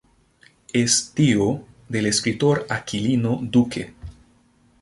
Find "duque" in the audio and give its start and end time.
3.39-3.93